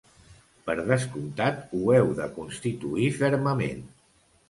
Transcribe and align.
Per 0.69 0.75
descomptat, 0.87 1.61
ho 1.81 1.93
heu 1.99 2.11
de 2.23 2.29
constituir 2.41 3.15
fermament. 3.23 3.89